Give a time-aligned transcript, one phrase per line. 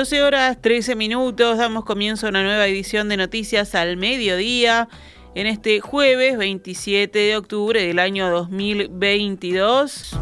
[0.00, 4.88] 12 horas 13 minutos, damos comienzo a una nueva edición de Noticias al Mediodía
[5.34, 10.16] en este jueves 27 de octubre del año 2022.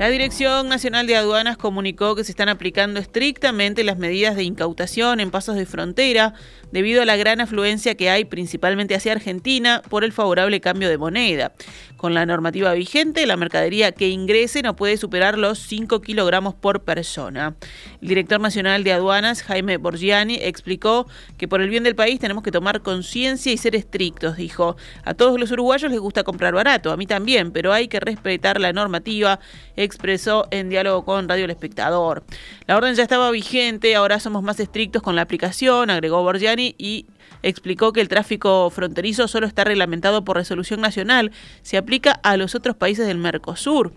[0.00, 5.20] La Dirección Nacional de Aduanas comunicó que se están aplicando estrictamente las medidas de incautación
[5.20, 6.32] en pasos de frontera
[6.72, 10.96] debido a la gran afluencia que hay principalmente hacia Argentina por el favorable cambio de
[10.96, 11.52] moneda.
[12.00, 16.82] Con la normativa vigente, la mercadería que ingrese no puede superar los 5 kilogramos por
[16.82, 17.56] persona.
[18.00, 22.42] El director nacional de aduanas, Jaime Borgiani, explicó que por el bien del país tenemos
[22.42, 24.78] que tomar conciencia y ser estrictos, dijo.
[25.04, 28.58] A todos los uruguayos les gusta comprar barato, a mí también, pero hay que respetar
[28.62, 29.38] la normativa,
[29.76, 32.24] expresó en diálogo con Radio El Espectador.
[32.66, 37.04] La orden ya estaba vigente, ahora somos más estrictos con la aplicación, agregó Borgiani y
[37.42, 42.54] explicó que el tráfico fronterizo solo está reglamentado por resolución nacional, se aplica a los
[42.54, 43.92] otros países del Mercosur.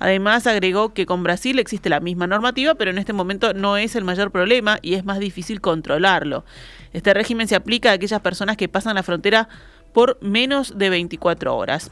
[0.00, 3.96] Además, agregó que con Brasil existe la misma normativa, pero en este momento no es
[3.96, 6.44] el mayor problema y es más difícil controlarlo.
[6.92, 9.48] Este régimen se aplica a aquellas personas que pasan la frontera
[9.92, 11.90] por menos de 24 horas.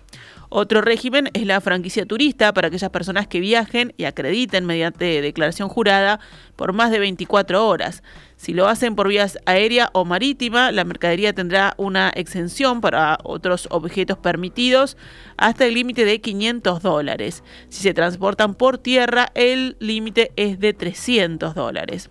[0.49, 5.69] Otro régimen es la franquicia turista para aquellas personas que viajen y acrediten mediante declaración
[5.69, 6.21] jurada
[6.55, 8.03] por más de 24 horas.
[8.37, 13.67] Si lo hacen por vías aérea o marítima, la mercadería tendrá una exención para otros
[13.71, 14.97] objetos permitidos
[15.37, 17.43] hasta el límite de 500 dólares.
[17.69, 22.11] Si se transportan por tierra, el límite es de 300 dólares.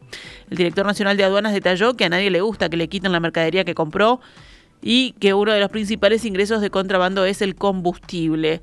[0.50, 3.20] El director nacional de aduanas detalló que a nadie le gusta que le quiten la
[3.20, 4.20] mercadería que compró
[4.86, 8.62] y que uno de los principales ingresos de contrabando es el combustible.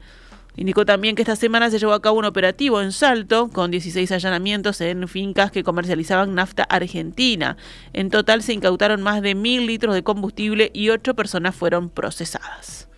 [0.54, 4.12] Indicó también que esta semana se llevó a cabo un operativo en Salto con 16
[4.12, 7.56] allanamientos en fincas que comercializaban nafta argentina.
[7.92, 12.91] En total se incautaron más de mil litros de combustible y ocho personas fueron procesadas.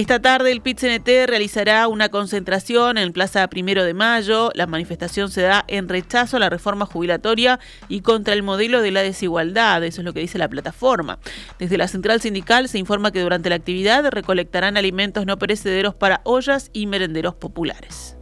[0.00, 4.50] Esta tarde el PIT-CNT realizará una concentración en Plaza Primero de Mayo.
[4.54, 8.92] La manifestación se da en rechazo a la reforma jubilatoria y contra el modelo de
[8.92, 9.84] la desigualdad.
[9.84, 11.18] Eso es lo que dice la plataforma.
[11.58, 16.22] Desde la central sindical se informa que durante la actividad recolectarán alimentos no perecederos para
[16.24, 18.16] ollas y merenderos populares.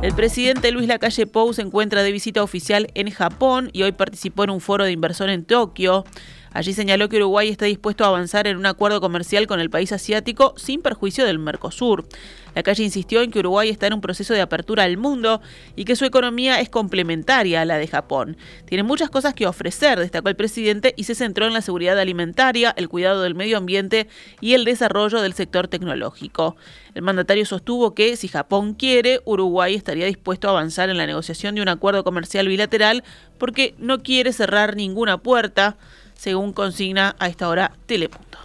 [0.00, 4.44] El presidente Luis Lacalle Pou se encuentra de visita oficial en Japón y hoy participó
[4.44, 6.04] en un foro de inversión en Tokio.
[6.52, 9.92] Allí señaló que Uruguay está dispuesto a avanzar en un acuerdo comercial con el país
[9.92, 12.06] asiático sin perjuicio del Mercosur.
[12.54, 15.40] La calle insistió en que Uruguay está en un proceso de apertura al mundo
[15.76, 18.36] y que su economía es complementaria a la de Japón.
[18.64, 22.74] Tiene muchas cosas que ofrecer, destacó el presidente, y se centró en la seguridad alimentaria,
[22.76, 24.08] el cuidado del medio ambiente
[24.40, 26.56] y el desarrollo del sector tecnológico.
[26.94, 31.54] El mandatario sostuvo que, si Japón quiere, Uruguay estaría dispuesto a avanzar en la negociación
[31.54, 33.04] de un acuerdo comercial bilateral
[33.38, 35.76] porque no quiere cerrar ninguna puerta
[36.18, 38.38] según consigna a esta hora Telepunto.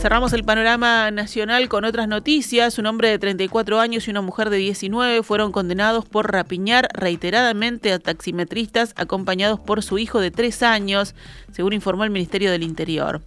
[0.00, 2.78] Cerramos el panorama nacional con otras noticias.
[2.78, 7.92] Un hombre de 34 años y una mujer de 19 fueron condenados por rapiñar reiteradamente
[7.92, 11.16] a taximetristas acompañados por su hijo de 3 años,
[11.50, 13.22] según informó el Ministerio del Interior.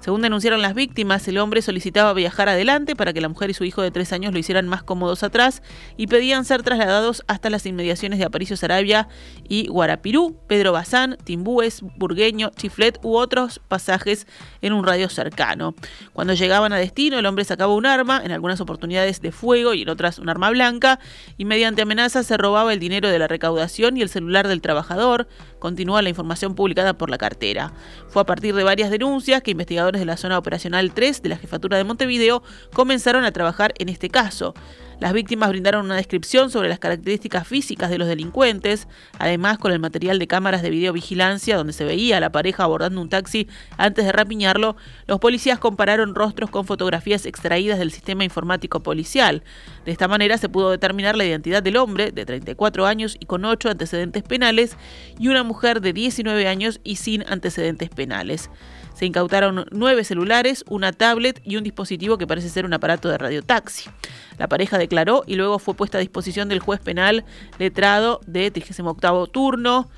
[0.00, 3.64] Según denunciaron las víctimas, el hombre solicitaba viajar adelante para que la mujer y su
[3.64, 5.60] hijo de tres años lo hicieran más cómodos atrás
[5.96, 9.08] y pedían ser trasladados hasta las inmediaciones de Aparicio Sarabia
[9.48, 14.28] y Guarapirú, Pedro Bazán, Timbúes, Burgueño, Chiflet u otros pasajes
[14.62, 15.74] en un radio cercano.
[16.12, 19.82] Cuando llegaban a destino, el hombre sacaba un arma, en algunas oportunidades de fuego y
[19.82, 21.00] en otras un arma blanca,
[21.36, 25.26] y mediante amenazas se robaba el dinero de la recaudación y el celular del trabajador,
[25.58, 27.72] continúa la información publicada por la cartera.
[28.08, 31.36] Fue a partir de varias denuncias que investigadores de la zona operacional 3 de la
[31.36, 32.42] jefatura de Montevideo
[32.72, 34.54] comenzaron a trabajar en este caso.
[35.00, 38.88] Las víctimas brindaron una descripción sobre las características físicas de los delincuentes,
[39.18, 43.00] además con el material de cámaras de videovigilancia donde se veía a la pareja abordando
[43.00, 43.46] un taxi
[43.76, 44.76] antes de rapiñarlo,
[45.06, 49.44] los policías compararon rostros con fotografías extraídas del sistema informático policial.
[49.88, 53.46] De esta manera se pudo determinar la identidad del hombre, de 34 años y con
[53.46, 54.76] 8 antecedentes penales,
[55.18, 58.50] y una mujer de 19 años y sin antecedentes penales.
[58.92, 63.16] Se incautaron nueve celulares, una tablet y un dispositivo que parece ser un aparato de
[63.16, 63.88] radiotaxi.
[64.36, 67.24] La pareja declaró y luego fue puesta a disposición del juez penal
[67.58, 69.88] letrado de 38 turno.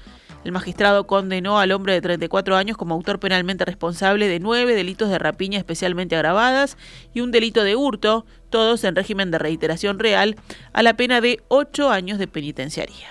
[0.43, 5.11] El magistrado condenó al hombre de 34 años como autor penalmente responsable de nueve delitos
[5.11, 6.79] de rapiña especialmente agravadas
[7.13, 10.37] y un delito de hurto, todos en régimen de reiteración real,
[10.73, 13.09] a la pena de ocho años de penitenciaría.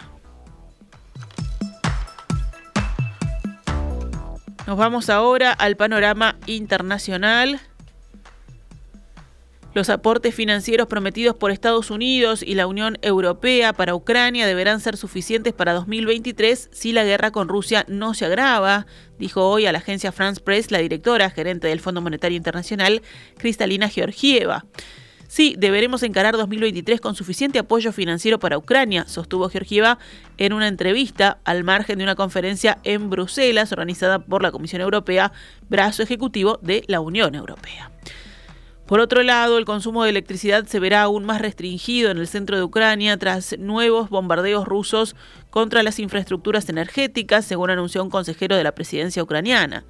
[4.66, 7.60] Nos vamos ahora al panorama internacional.
[9.76, 14.98] Los aportes financieros prometidos por Estados Unidos y la Unión Europea para Ucrania deberán ser
[14.98, 18.88] suficientes para 2023 si la guerra con Rusia no se agrava,
[19.20, 23.04] dijo hoy a la agencia France Press la directora gerente del Fondo Monetario Internacional,
[23.38, 24.66] Cristalina Georgieva.
[25.28, 30.00] Sí, deberemos encarar 2023 con suficiente apoyo financiero para Ucrania, sostuvo Georgieva
[30.40, 35.32] en una entrevista al margen de una conferencia en Bruselas organizada por la Comisión Europea,
[35.70, 37.92] brazo ejecutivo de la Unión Europea.
[38.90, 42.58] Por otro lado, el consumo de electricidad se verá aún más restringido en el centro
[42.58, 45.16] de Ucrania tras nuevos bombardeos rusos
[45.52, 49.84] contra las infraestructuras energéticas, según anunció un consejero de la presidencia ucraniana.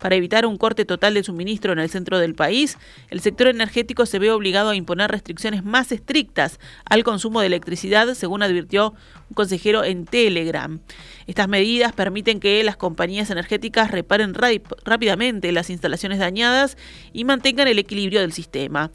[0.00, 2.78] Para evitar un corte total de suministro en el centro del país,
[3.10, 8.14] el sector energético se ve obligado a imponer restricciones más estrictas al consumo de electricidad,
[8.14, 8.94] según advirtió
[9.28, 10.80] un consejero en Telegram.
[11.26, 16.78] Estas medidas permiten que las compañías energéticas reparen rápidamente las instalaciones dañadas
[17.12, 18.90] y mantengan el equilibrio del sistema.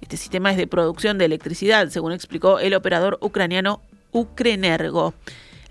[0.00, 3.80] Este sistema es de producción de electricidad, según explicó el operador ucraniano
[4.10, 5.14] Ukrenergo.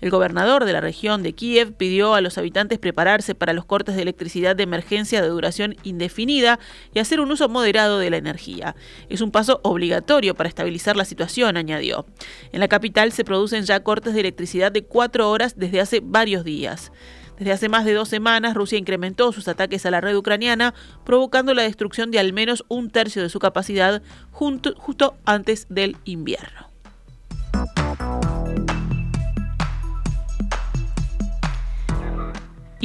[0.04, 3.96] El gobernador de la región de Kiev pidió a los habitantes prepararse para los cortes
[3.96, 6.58] de electricidad de emergencia de duración indefinida
[6.92, 8.76] y hacer un uso moderado de la energía.
[9.08, 12.04] Es un paso obligatorio para estabilizar la situación, añadió.
[12.52, 16.44] En la capital se producen ya cortes de electricidad de cuatro horas desde hace varios
[16.44, 16.92] días.
[17.38, 20.74] Desde hace más de dos semanas, Rusia incrementó sus ataques a la red ucraniana,
[21.06, 24.02] provocando la destrucción de al menos un tercio de su capacidad
[24.32, 26.73] justo antes del invierno.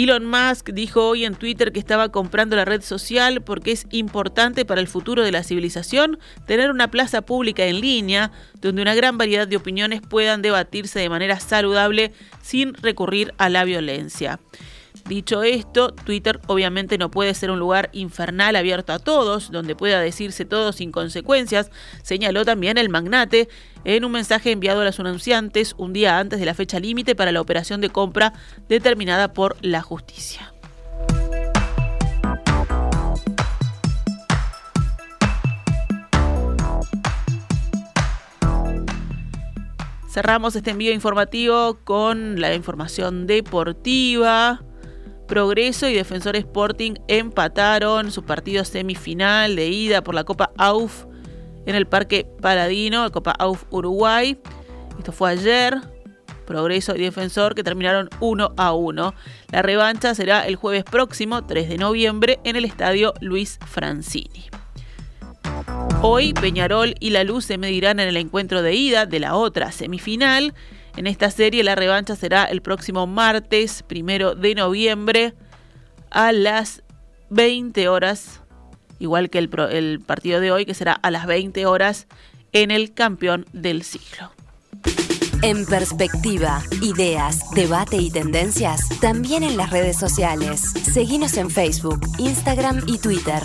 [0.03, 4.63] Elon Musk dijo hoy en Twitter que estaba comprando la red social porque es importante
[4.63, 8.31] para el futuro de la civilización tener una plaza pública en línea
[8.61, 13.65] donde una gran variedad de opiniones puedan debatirse de manera saludable sin recurrir a la
[13.65, 14.39] violencia.
[15.07, 19.99] Dicho esto, Twitter obviamente no puede ser un lugar infernal abierto a todos, donde pueda
[19.99, 21.71] decirse todo sin consecuencias,
[22.03, 23.49] señaló también el magnate
[23.85, 27.31] en un mensaje enviado a los anunciantes un día antes de la fecha límite para
[27.31, 28.33] la operación de compra
[28.67, 30.53] determinada por la justicia.
[40.09, 44.59] Cerramos este envío informativo con la información deportiva.
[45.29, 51.05] Progreso y Defensor Sporting empataron su partido semifinal de ida por la Copa AUF
[51.67, 54.39] en el Parque Paladino, la Copa AUF Uruguay.
[54.97, 55.77] Esto fue ayer.
[56.47, 59.13] Progreso y Defensor que terminaron 1 a 1.
[59.51, 64.49] La revancha será el jueves próximo, 3 de noviembre, en el estadio Luis Francini.
[66.01, 69.71] Hoy Peñarol y La Luz se medirán en el encuentro de ida de la otra
[69.71, 70.55] semifinal
[70.99, 75.33] en esta serie la revancha será el próximo martes, primero de noviembre,
[76.11, 76.83] a las
[77.29, 78.41] 20 horas,
[78.99, 82.05] igual que el, partido de hoy, que será a las 20 horas
[82.51, 84.33] en el campeón del siglo.
[85.41, 90.61] En perspectiva, ideas, debate y tendencias, también en las redes sociales.
[90.83, 93.43] Seguimos en Facebook, Instagram y Twitter.